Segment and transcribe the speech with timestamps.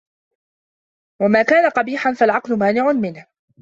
[1.19, 3.25] وَمَا كَانَ قَبِيحًا فَالْعَقْلُ مَانِعٌ مِنْهُ